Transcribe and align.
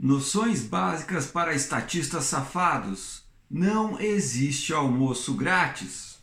Noções 0.00 0.62
básicas 0.62 1.26
para 1.26 1.54
estatistas 1.54 2.22
safados. 2.22 3.24
Não 3.50 4.00
existe 4.00 4.72
almoço 4.72 5.34
grátis. 5.34 6.18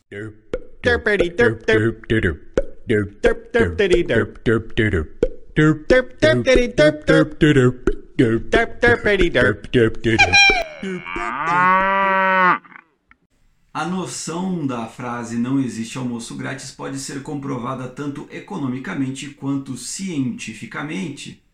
A 13.74 13.86
noção 13.86 14.66
da 14.66 14.86
frase 14.88 15.36
não 15.36 15.60
existe 15.60 15.98
almoço 15.98 16.38
grátis 16.38 16.72
pode 16.72 16.98
ser 16.98 17.22
comprovada 17.22 17.90
tanto 17.90 18.26
economicamente 18.32 19.32
quanto 19.32 19.76
cientificamente. 19.76 21.45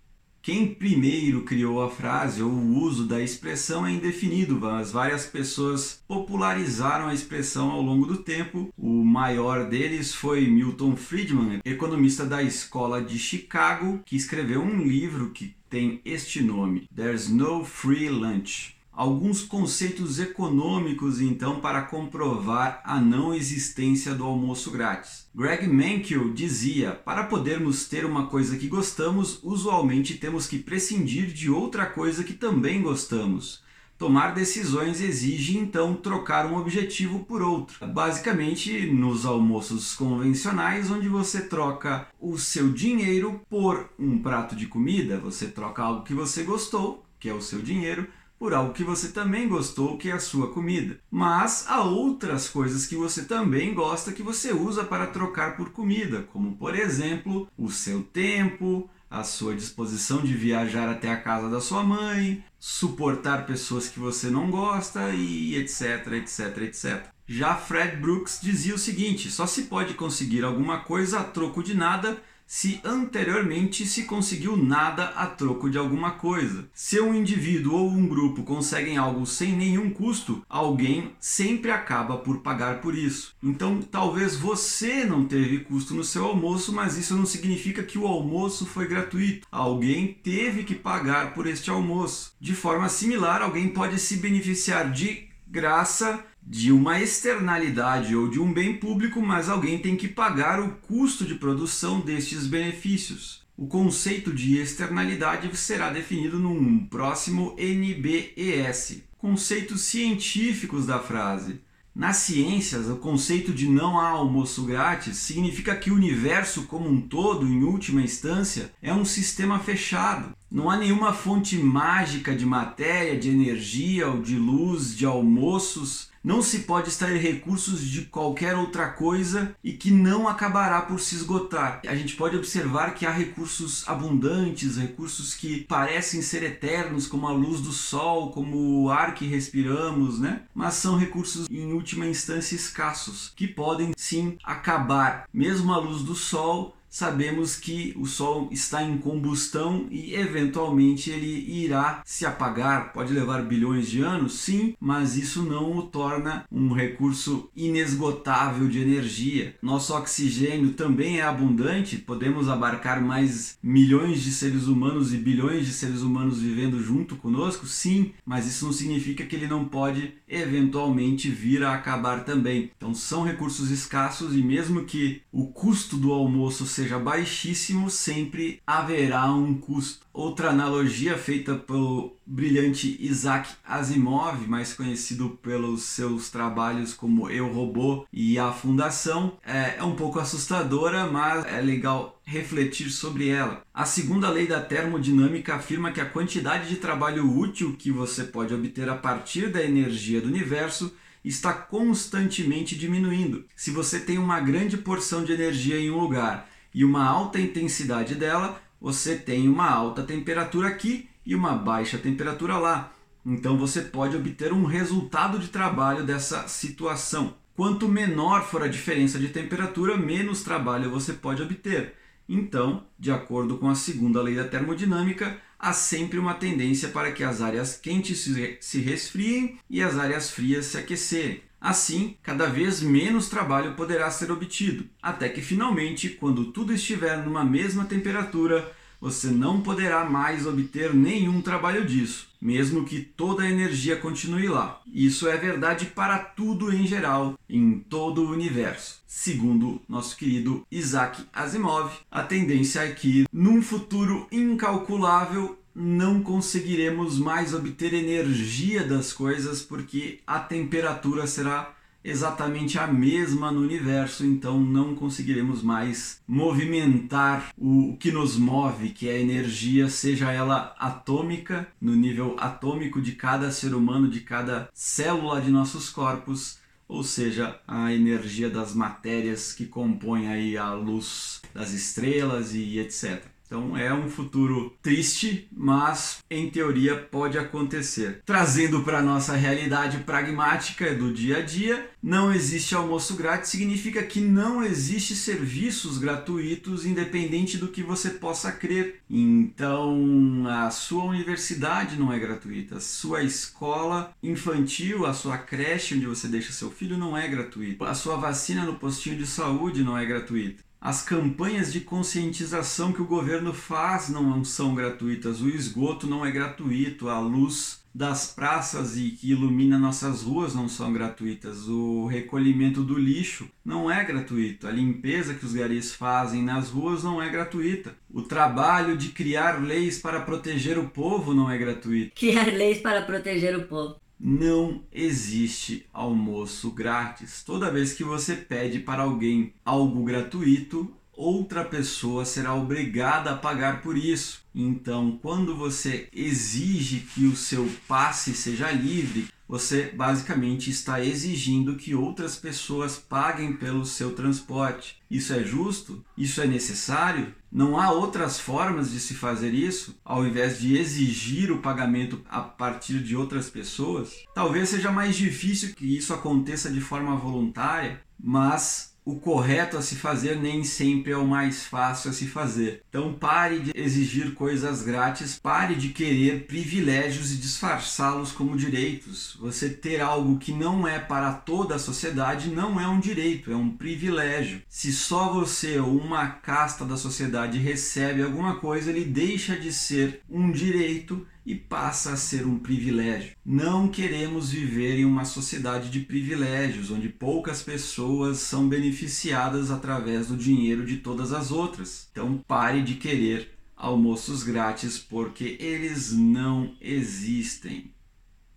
Quem 0.42 0.74
primeiro 0.74 1.44
criou 1.44 1.84
a 1.84 1.90
frase 1.90 2.42
ou 2.42 2.50
o 2.50 2.80
uso 2.80 3.06
da 3.06 3.22
expressão 3.22 3.86
é 3.86 3.92
indefinido, 3.92 4.60
mas 4.60 4.92
várias 4.92 5.24
pessoas 5.24 6.04
popularizaram 6.08 7.10
a 7.10 7.14
expressão 7.14 7.70
ao 7.70 7.80
longo 7.80 8.08
do 8.08 8.18
tempo. 8.18 8.74
O 8.76 9.06
maior 9.06 9.70
deles 9.70 10.16
foi 10.16 10.48
Milton 10.48 10.96
Friedman, 10.96 11.60
economista 11.64 12.26
da 12.26 12.42
escola 12.42 13.04
de 13.04 13.20
Chicago, 13.20 14.02
que 14.04 14.16
escreveu 14.16 14.64
um 14.64 14.82
livro 14.82 15.30
que 15.30 15.56
tem 15.70 16.02
este 16.04 16.42
nome: 16.42 16.90
There's 16.96 17.30
No 17.30 17.64
Free 17.64 18.10
Lunch 18.10 18.81
alguns 18.92 19.42
conceitos 19.42 20.20
econômicos 20.20 21.22
então 21.22 21.60
para 21.60 21.82
comprovar 21.84 22.82
a 22.84 23.00
não 23.00 23.34
existência 23.34 24.14
do 24.14 24.24
almoço 24.24 24.72
grátis. 24.72 25.30
Greg 25.34 25.68
Mankiw 25.68 26.34
dizia: 26.34 26.92
"Para 26.92 27.24
podermos 27.24 27.88
ter 27.88 28.06
uma 28.06 28.28
coisa 28.28 28.58
que 28.58 28.68
gostamos, 28.68 29.40
usualmente 29.44 30.18
temos 30.18 30.48
que 30.48 30.60
prescindir 30.60 31.28
de 31.28 31.50
outra 31.50 31.86
coisa 31.86 32.24
que 32.24 32.34
também 32.34 32.82
gostamos." 32.82 33.64
Tomar 34.02 34.34
decisões 34.34 35.00
exige 35.00 35.60
então 35.60 35.94
trocar 35.94 36.48
um 36.48 36.58
objetivo 36.58 37.20
por 37.20 37.44
outro. 37.44 37.86
Basicamente, 37.86 38.88
nos 38.88 39.28
almoços 39.28 39.94
convencionais, 39.94 40.90
onde 40.90 41.08
você 41.08 41.42
troca 41.42 42.08
o 42.20 42.36
seu 42.36 42.74
dinheiro 42.74 43.42
por 43.48 43.92
um 44.00 44.18
prato 44.18 44.56
de 44.56 44.66
comida, 44.66 45.20
você 45.20 45.46
troca 45.46 45.84
algo 45.84 46.04
que 46.04 46.16
você 46.16 46.42
gostou, 46.42 47.06
que 47.20 47.30
é 47.30 47.34
o 47.36 47.44
seu 47.44 47.62
dinheiro, 47.62 48.08
por 48.42 48.56
algo 48.56 48.74
que 48.74 48.84
você 48.84 49.10
também 49.10 49.48
gostou, 49.48 50.00
que 50.00 50.10
é 50.10 50.14
a 50.14 50.20
sua 50.20 50.52
comida. 50.52 51.00
Mas 51.12 51.66
há 51.68 51.84
outras 51.84 52.50
coisas 52.50 52.88
que 52.88 52.96
você 52.96 53.26
também 53.26 53.72
gosta 53.72 54.12
que 54.12 54.24
você 54.24 54.52
usa 54.52 54.84
para 54.84 55.06
trocar 55.06 55.56
por 55.56 55.70
comida, 55.70 56.24
como 56.34 56.56
por 56.56 56.74
exemplo, 56.74 57.48
o 57.56 57.70
seu 57.70 58.02
tempo, 58.02 58.90
a 59.08 59.24
sua 59.24 59.54
disposição 59.54 60.24
de 60.24 60.34
viajar 60.34 60.90
até 60.90 61.12
a 61.12 61.22
casa 61.22 61.52
da 61.52 61.62
sua 61.62 61.84
mãe, 61.84 62.44
suportar 62.58 63.46
pessoas 63.46 63.88
que 63.88 64.00
você 64.00 64.32
não 64.32 64.50
gosta 64.50 65.12
e 65.12 65.56
etc, 65.58 66.08
etc, 66.14 66.58
etc. 66.64 67.06
Já 67.28 67.56
Fred 67.56 67.98
Brooks 67.98 68.40
dizia 68.42 68.74
o 68.74 68.80
seguinte: 68.80 69.30
só 69.30 69.46
se 69.46 69.66
pode 69.66 69.94
conseguir 69.94 70.44
alguma 70.44 70.80
coisa 70.80 71.20
a 71.20 71.24
troco 71.24 71.62
de 71.62 71.76
nada 71.76 72.20
se 72.54 72.82
anteriormente 72.84 73.86
se 73.86 74.04
conseguiu 74.04 74.58
nada 74.58 75.06
a 75.16 75.26
troco 75.26 75.70
de 75.70 75.78
alguma 75.78 76.12
coisa. 76.12 76.68
Se 76.74 77.00
um 77.00 77.16
indivíduo 77.16 77.74
ou 77.74 77.90
um 77.90 78.06
grupo 78.06 78.44
conseguem 78.44 78.98
algo 78.98 79.26
sem 79.26 79.54
nenhum 79.54 79.90
custo, 79.90 80.44
alguém 80.50 81.14
sempre 81.18 81.72
acaba 81.72 82.18
por 82.18 82.40
pagar 82.40 82.82
por 82.82 82.94
isso. 82.94 83.34
Então, 83.42 83.82
talvez 83.82 84.36
você 84.36 85.06
não 85.06 85.24
teve 85.24 85.60
custo 85.60 85.94
no 85.94 86.04
seu 86.04 86.26
almoço, 86.26 86.74
mas 86.74 86.98
isso 86.98 87.16
não 87.16 87.26
significa 87.26 87.84
que 87.84 87.98
o 87.98 88.06
almoço 88.06 88.66
foi 88.66 88.86
gratuito. 88.86 89.48
Alguém 89.50 90.18
teve 90.22 90.66
que 90.66 90.76
pagar 90.76 91.34
por 91.34 91.48
este 91.48 91.70
almoço. 91.70 92.34
De 92.38 92.54
forma 92.54 92.90
similar, 92.90 93.42
alguém 93.42 93.70
pode 93.70 93.98
se 93.98 94.18
beneficiar 94.18 94.92
de 94.92 95.31
graça 95.52 96.24
de 96.42 96.72
uma 96.72 97.02
externalidade 97.02 98.16
ou 98.16 98.30
de 98.30 98.40
um 98.40 98.54
bem 98.54 98.78
público, 98.78 99.22
mas 99.22 99.50
alguém 99.50 99.78
tem 99.78 99.98
que 99.98 100.08
pagar 100.08 100.62
o 100.62 100.70
custo 100.78 101.26
de 101.26 101.36
produção 101.36 102.00
destes 102.00 102.48
benefícios. 102.48 103.44
O 103.58 103.68
conceito 103.68 104.34
de 104.34 104.58
externalidade 104.58 105.56
será 105.58 105.90
definido 105.90 106.40
num 106.40 106.86
próximo 106.86 107.54
NBES. 107.60 109.04
Conceitos 109.18 109.82
científicos 109.82 110.86
da 110.86 111.00
frase. 111.00 111.60
Nas 111.94 112.18
ciências, 112.18 112.88
o 112.88 112.96
conceito 112.96 113.52
de 113.52 113.68
não 113.68 114.00
há 114.00 114.08
almoço 114.08 114.64
grátis 114.64 115.18
significa 115.18 115.76
que 115.76 115.92
o 115.92 115.96
universo 115.96 116.64
como 116.64 116.90
um 116.90 117.02
todo, 117.02 117.46
em 117.46 117.64
última 117.64 118.02
instância, 118.02 118.72
é 118.82 118.94
um 118.94 119.04
sistema 119.04 119.60
fechado. 119.60 120.34
Não 120.52 120.70
há 120.70 120.76
nenhuma 120.76 121.14
fonte 121.14 121.58
mágica 121.58 122.36
de 122.36 122.46
matéria, 122.46 123.18
de 123.18 123.30
energia 123.30 124.10
ou 124.10 124.22
de 124.22 124.36
luz, 124.36 124.96
de 124.96 125.06
almoços 125.06 126.12
não 126.24 126.42
se 126.42 126.60
pode 126.60 126.90
extrair 126.90 127.20
recursos 127.20 127.82
de 127.82 128.04
qualquer 128.04 128.56
outra 128.56 128.90
coisa 128.90 129.56
e 129.64 129.74
que 129.74 129.90
não 129.90 130.28
acabará 130.28 130.82
por 130.82 131.00
se 131.00 131.16
esgotar. 131.16 131.82
A 131.88 131.96
gente 131.96 132.16
pode 132.16 132.38
observar 132.38 132.94
que 132.94 133.06
há 133.06 133.12
recursos 133.12 133.88
abundantes, 133.88 134.78
recursos 134.78 135.34
que 135.34 135.62
parecem 135.62 136.22
ser 136.22 136.44
eternos, 136.44 137.08
como 137.08 137.28
a 137.28 137.32
luz 137.32 137.60
do 137.62 137.72
sol, 137.72 138.32
como 138.32 138.84
o 138.84 138.92
ar 138.92 139.16
que 139.16 139.26
respiramos, 139.26 140.20
né? 140.20 140.44
Mas 140.54 140.76
são 140.76 140.96
recursos 140.96 141.48
em 141.50 141.74
última 141.74 142.06
instância 142.06 142.56
escassos, 142.56 143.34
que 143.36 143.48
podem 143.48 143.94
sim 143.98 144.38
acabar. 144.44 145.28
Mesmo 145.34 145.74
a 145.74 145.78
luz 145.78 146.04
do 146.04 146.14
sol 146.14 146.76
sabemos 146.92 147.56
que 147.56 147.96
o 147.98 148.06
Sol 148.06 148.50
está 148.52 148.84
em 148.84 148.98
combustão 148.98 149.88
e 149.90 150.14
eventualmente 150.14 151.10
ele 151.10 151.50
irá 151.64 152.02
se 152.06 152.26
apagar. 152.26 152.92
Pode 152.92 153.14
levar 153.14 153.42
bilhões 153.44 153.90
de 153.90 154.02
anos, 154.02 154.34
sim, 154.34 154.76
mas 154.80 155.16
isso 155.16 155.42
não 155.42 155.78
o 155.78 155.84
torna 155.84 156.46
um 156.52 156.74
recurso 156.74 157.50
inesgotável 157.56 158.68
de 158.68 158.80
energia. 158.80 159.56
Nosso 159.62 159.96
oxigênio 159.96 160.74
também 160.74 161.20
é 161.20 161.24
abundante, 161.24 161.98
podemos 161.98 162.50
abarcar 162.50 163.02
mais 163.02 163.58
milhões 163.64 164.22
de 164.22 164.32
seres 164.32 164.68
humanos 164.68 165.14
e 165.14 165.18
bilhões 165.18 165.66
de 165.66 165.72
seres 165.72 166.02
humanos 166.02 166.42
vivendo 166.42 166.84
junto 166.84 167.16
conosco, 167.16 167.66
sim, 167.66 168.12
mas 168.26 168.46
isso 168.46 168.66
não 168.66 168.74
significa 168.74 169.26
que 169.26 169.36
ele 169.36 169.48
não 169.48 169.64
pode 169.64 170.14
eventualmente 170.28 171.30
vir 171.30 171.64
a 171.64 171.74
acabar 171.74 172.26
também. 172.26 172.72
Então 172.76 172.94
são 172.94 173.24
recursos 173.24 173.72
escassos 173.72 174.36
e 174.36 174.44
mesmo 174.44 174.84
que 174.84 175.22
o 175.32 175.48
custo 175.48 175.96
do 175.96 176.12
almoço 176.12 176.66
seja 176.66 176.81
seja 176.82 176.98
baixíssimo, 176.98 177.92
sempre 177.92 178.60
haverá 178.66 179.32
um 179.32 179.54
custo. 179.54 180.08
Outra 180.12 180.50
analogia 180.50 181.16
feita 181.16 181.54
pelo 181.54 182.18
brilhante 182.26 182.98
Isaac 183.00 183.52
Asimov, 183.64 184.48
mais 184.48 184.74
conhecido 184.74 185.38
pelos 185.44 185.84
seus 185.84 186.32
trabalhos 186.32 186.94
como 186.94 187.30
Eu 187.30 187.54
Robô 187.54 188.08
e 188.12 188.40
A 188.40 188.52
Fundação, 188.52 189.38
é, 189.46 189.76
é 189.78 189.84
um 189.84 189.96
pouco 189.96 190.20
assustadora, 190.20 191.06
mas 191.06 191.46
é 191.46 191.62
legal 191.62 192.20
refletir 192.26 192.90
sobre 192.90 193.30
ela. 193.30 193.62
A 193.72 193.86
segunda 193.86 194.28
lei 194.30 194.48
da 194.48 194.60
termodinâmica 194.60 195.56
afirma 195.56 195.92
que 195.92 196.02
a 196.02 196.10
quantidade 196.10 196.68
de 196.68 196.78
trabalho 196.78 197.32
útil 197.32 197.76
que 197.78 197.92
você 197.92 198.24
pode 198.24 198.54
obter 198.56 198.90
a 198.90 198.96
partir 198.96 199.52
da 199.52 199.64
energia 199.64 200.20
do 200.20 200.28
universo 200.28 200.92
está 201.24 201.54
constantemente 201.54 202.76
diminuindo. 202.76 203.46
Se 203.56 203.70
você 203.70 204.00
tem 204.00 204.18
uma 204.18 204.40
grande 204.40 204.78
porção 204.78 205.24
de 205.24 205.32
energia 205.32 205.80
em 205.80 205.92
um 205.92 206.00
lugar 206.00 206.50
e 206.74 206.84
uma 206.86 207.04
alta 207.04 207.40
intensidade 207.40 208.16
dela, 208.16 208.62
você 208.80 209.16
tem 209.16 209.48
uma 209.48 209.70
alta 209.70 210.04
temperatura 210.04 210.68
aqui 210.68 211.10
e 211.26 211.36
uma 211.36 211.54
baixa 211.54 211.98
temperatura 211.98 212.58
lá. 212.58 212.94
Então 213.26 213.58
você 213.58 213.82
pode 213.82 214.16
obter 214.16 214.52
um 214.52 214.66
resultado 214.66 215.38
de 215.38 215.50
trabalho 215.50 216.04
dessa 216.04 216.48
situação. 216.48 217.36
Quanto 217.56 217.88
menor 217.88 218.48
for 218.48 218.64
a 218.64 218.68
diferença 218.68 219.20
de 219.20 219.28
temperatura, 219.28 219.98
menos 219.98 220.42
trabalho 220.42 220.90
você 220.90 221.14
pode 221.14 221.44
obter. 221.44 221.94
Então, 222.28 222.86
de 222.98 223.12
acordo 223.12 223.58
com 223.58 223.70
a 223.70 223.76
segunda 223.76 224.22
lei 224.22 224.36
da 224.36 224.46
termodinâmica, 224.46 225.38
há 225.60 225.74
sempre 225.74 226.18
uma 226.18 226.34
tendência 226.34 226.90
para 226.90 227.12
que 227.12 227.24
as 227.24 227.42
áreas 227.42 227.76
quentes 227.76 228.28
se 228.62 228.80
resfriem 228.80 229.60
e 229.70 229.84
as 229.84 229.98
áreas 229.98 230.32
frias 230.32 230.66
se 230.68 230.78
aquecerem. 230.78 231.44
Assim, 231.62 232.16
cada 232.24 232.48
vez 232.48 232.82
menos 232.82 233.30
trabalho 233.30 233.76
poderá 233.76 234.10
ser 234.10 234.32
obtido, 234.32 234.86
até 235.00 235.30
que 235.30 235.44
finalmente, 235.44 236.10
quando 236.10 236.46
tudo 236.46 236.74
estiver 236.74 237.24
numa 237.24 237.46
mesma 237.46 237.86
temperatura, 237.86 238.74
você 239.00 239.28
não 239.28 239.62
poderá 239.62 240.04
mais 240.04 240.46
obter 240.48 240.94
nenhum 240.94 241.40
trabalho 241.40 241.86
disso, 241.86 242.28
mesmo 242.42 242.84
que 242.84 243.00
toda 243.00 243.44
a 243.44 243.50
energia 243.50 243.96
continue 243.96 244.48
lá. 244.48 244.82
Isso 244.92 245.28
é 245.28 245.38
verdade 245.38 245.88
para 245.88 246.18
tudo 246.18 246.74
em 246.74 246.86
geral, 246.86 247.38
em 247.48 247.80
todo 247.80 248.24
o 248.24 248.32
universo. 248.32 249.02
Segundo 249.08 249.82
nosso 249.88 250.18
querido 250.18 250.66
Isaac 250.72 251.24
Asimov, 251.34 251.92
a 252.10 252.24
tendência 252.24 252.82
é 252.82 252.92
que, 252.92 253.26
num 253.32 253.62
futuro 253.62 254.28
incalculável, 254.32 255.61
não 255.74 256.22
conseguiremos 256.22 257.18
mais 257.18 257.54
obter 257.54 257.94
energia 257.94 258.84
das 258.84 259.14
coisas 259.14 259.62
porque 259.62 260.20
a 260.26 260.40
temperatura 260.40 261.26
será 261.26 261.74
exatamente 262.04 262.80
a 262.80 262.88
mesma 262.88 263.52
no 263.52 263.62
universo, 263.62 264.26
então 264.26 264.60
não 264.60 264.96
conseguiremos 264.96 265.62
mais 265.62 266.20
movimentar 266.28 267.54
o 267.58 267.96
que 268.00 268.12
nos 268.12 268.38
move, 268.38 268.90
que 268.90 269.08
é 269.08 269.14
a 269.14 269.20
energia, 269.20 269.88
seja 269.90 270.32
ela 270.32 270.76
atômica, 270.80 271.68
no 271.80 271.96
nível 271.96 272.36
atômico 272.40 273.02
de 273.02 273.14
cada 273.14 273.52
ser 273.52 273.76
humano, 273.76 274.10
de 274.10 274.22
cada 274.22 274.70
célula 274.74 275.42
de 275.42 275.52
nossos 275.52 275.90
corpos, 275.90 276.60
ou 276.88 277.04
seja, 277.04 277.58
a 277.66 277.94
energia 277.94 278.50
das 278.50 278.74
matérias 278.74 279.54
que 279.54 279.66
compõem 279.66 280.28
aí 280.28 280.58
a 280.58 280.74
luz 280.74 281.42
das 281.54 281.72
estrelas 281.72 282.54
e 282.54 282.80
etc. 282.80 283.24
Então 283.52 283.76
é 283.76 283.94
um 283.94 284.10
futuro 284.10 284.74
triste, 284.82 285.46
mas 285.52 286.20
em 286.30 286.50
teoria 286.50 286.96
pode 286.96 287.38
acontecer. 287.38 288.22
Trazendo 288.26 288.82
para 288.82 289.00
a 289.00 289.02
nossa 289.02 289.36
realidade 289.36 289.98
pragmática 290.06 290.96
do 290.96 291.14
dia 291.14 291.40
a 291.40 291.42
dia, 291.42 291.90
não 292.02 292.34
existe 292.34 292.74
almoço 292.74 293.18
grátis 293.18 293.50
significa 293.50 294.02
que 294.04 294.22
não 294.22 294.64
existe 294.64 295.14
serviços 295.14 295.98
gratuitos 295.98 296.86
independente 296.86 297.58
do 297.58 297.68
que 297.68 297.84
você 297.84 298.12
possa 298.12 298.54
crer. 298.54 299.02
Então, 299.10 300.46
a 300.48 300.72
sua 300.72 301.04
universidade 301.04 302.00
não 302.00 302.14
é 302.14 302.18
gratuita, 302.18 302.78
a 302.78 302.80
sua 302.80 303.22
escola 303.22 304.14
infantil, 304.24 305.06
a 305.06 305.14
sua 305.14 305.38
creche 305.38 305.96
onde 305.96 306.06
você 306.06 306.30
deixa 306.30 306.54
seu 306.54 306.72
filho 306.72 306.98
não 306.98 307.18
é 307.18 307.28
gratuita. 307.28 307.84
A 307.84 307.94
sua 307.94 308.16
vacina 308.16 308.64
no 308.64 308.76
postinho 308.76 309.18
de 309.18 309.28
saúde 309.28 309.84
não 309.84 309.98
é 309.98 310.06
gratuita. 310.06 310.71
As 310.84 311.04
campanhas 311.04 311.72
de 311.72 311.82
conscientização 311.82 312.92
que 312.92 313.04
o 313.04 313.06
governo 313.06 313.54
faz 313.54 314.10
não 314.10 314.44
são 314.44 314.74
gratuitas, 314.74 315.40
o 315.40 315.48
esgoto 315.48 316.08
não 316.08 316.26
é 316.26 316.32
gratuito, 316.32 317.08
a 317.08 317.20
luz 317.20 317.82
das 317.94 318.34
praças 318.34 318.98
e 318.98 319.12
que 319.12 319.30
ilumina 319.30 319.78
nossas 319.78 320.24
ruas 320.24 320.56
não 320.56 320.68
são 320.68 320.92
gratuitas, 320.92 321.68
o 321.68 322.08
recolhimento 322.08 322.82
do 322.82 322.98
lixo 322.98 323.48
não 323.64 323.92
é 323.92 324.04
gratuito, 324.04 324.68
a 324.68 324.72
limpeza 324.72 325.36
que 325.36 325.46
os 325.46 325.54
garis 325.54 325.94
fazem 325.94 326.42
nas 326.42 326.70
ruas 326.70 327.04
não 327.04 327.22
é 327.22 327.30
gratuita, 327.30 327.94
o 328.10 328.24
trabalho 328.24 328.98
de 328.98 329.10
criar 329.10 329.62
leis 329.62 330.00
para 330.00 330.22
proteger 330.22 330.80
o 330.80 330.90
povo 330.90 331.32
não 331.36 331.52
é 331.52 331.60
gratuito. 331.60 332.16
Criar 332.16 332.48
leis 332.48 332.80
para 332.80 333.04
proteger 333.04 333.56
o 333.56 333.68
povo 333.68 334.01
não 334.24 334.84
existe 334.92 335.88
almoço 335.92 336.70
grátis. 336.72 337.44
Toda 337.44 337.72
vez 337.72 337.94
que 337.94 338.04
você 338.04 338.36
pede 338.36 338.80
para 338.80 339.02
alguém 339.02 339.54
algo 339.66 340.04
gratuito, 340.04 340.94
outra 341.16 341.64
pessoa 341.64 342.26
será 342.26 342.54
obrigada 342.54 343.32
a 343.32 343.38
pagar 343.38 343.82
por 343.82 343.98
isso. 343.98 344.42
Então, 344.54 345.20
quando 345.22 345.56
você 345.56 346.08
exige 346.14 347.02
que 347.14 347.26
o 347.26 347.36
seu 347.36 347.70
passe 347.88 348.34
seja 348.34 348.72
livre, 348.72 349.28
você 349.52 349.92
basicamente 349.94 350.70
está 350.70 351.04
exigindo 351.04 351.76
que 351.76 351.94
outras 351.94 352.38
pessoas 352.38 352.98
paguem 352.98 353.52
pelo 353.52 353.86
seu 353.86 354.14
transporte. 354.14 354.96
Isso 355.12 355.34
é 355.34 355.44
justo? 355.44 356.04
Isso 356.18 356.40
é 356.40 356.48
necessário? 356.48 357.36
Não 357.52 357.78
há 357.78 357.92
outras 357.92 358.40
formas 358.40 358.92
de 358.92 359.00
se 359.02 359.14
fazer 359.14 359.54
isso, 359.54 360.00
ao 360.06 360.26
invés 360.26 360.58
de 360.58 360.78
exigir 360.78 361.52
o 361.52 361.58
pagamento 361.58 362.22
a 362.30 362.40
partir 362.40 363.04
de 363.04 363.14
outras 363.14 363.50
pessoas? 363.50 364.24
Talvez 364.34 364.70
seja 364.70 364.90
mais 364.90 365.18
difícil 365.18 365.76
que 365.76 365.98
isso 365.98 366.14
aconteça 366.14 366.72
de 366.72 366.80
forma 366.80 367.18
voluntária, 367.18 368.02
mas 368.18 368.91
o 369.04 369.16
correto 369.16 369.78
a 369.78 369.82
se 369.82 369.96
fazer 369.96 370.40
nem 370.40 370.64
sempre 370.64 371.12
é 371.12 371.18
o 371.18 371.28
mais 371.28 371.66
fácil 371.66 372.12
a 372.12 372.14
se 372.14 372.28
fazer. 372.28 372.84
Então 372.90 373.14
pare 373.14 373.60
de 373.60 373.72
exigir 373.76 374.34
coisas 374.34 374.84
grátis, 374.84 375.40
pare 375.40 375.76
de 375.76 375.90
querer 375.90 376.46
privilégios 376.46 377.32
e 377.32 377.38
disfarçá-los 377.38 378.32
como 378.32 378.58
direitos. 378.58 379.38
Você 379.40 379.70
ter 379.70 380.02
algo 380.02 380.38
que 380.38 380.52
não 380.52 380.88
é 380.88 381.00
para 381.00 381.34
toda 381.34 381.76
a 381.76 381.80
sociedade 381.80 382.50
não 382.50 382.80
é 382.80 382.88
um 382.88 383.00
direito, 383.00 383.52
é 383.52 383.56
um 383.56 383.70
privilégio. 383.70 384.62
Se 384.70 384.94
só 384.94 385.34
você 385.34 385.80
ou 385.80 385.98
uma 385.98 386.28
casta 386.28 386.86
da 386.86 386.98
sociedade 386.98 387.58
recebe 387.58 388.22
alguma 388.22 388.56
coisa, 388.56 388.92
ele 388.92 389.06
deixa 389.06 389.58
de 389.58 389.74
ser 389.74 390.22
um 390.30 390.52
direito 390.52 391.26
e 391.46 391.56
passa 391.56 392.14
a 392.14 392.18
ser 392.18 392.46
um 392.46 392.60
privilégio. 392.60 393.36
Não 393.46 393.88
queremos 393.88 394.52
viver 394.52 395.00
em 395.00 395.06
uma 395.06 395.26
sociedade 395.26 395.90
de 395.90 396.02
privilégios, 396.02 396.92
onde 396.92 397.10
poucas 397.10 397.64
pessoas 397.64 398.38
são 398.38 398.70
beneficiadas 398.70 399.72
através 399.72 400.28
do 400.28 400.38
dinheiro 400.38 400.86
de 400.86 400.98
todas 400.98 401.34
as 401.34 401.52
outras. 401.52 402.08
Então 402.12 402.38
pare 402.48 402.84
de 402.84 402.96
querer 402.96 403.52
almoços 403.76 404.44
grátis 404.44 405.00
porque 405.00 405.58
eles 405.60 406.12
não 406.12 406.76
existem. 406.80 407.92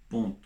Ponto. 0.09 0.44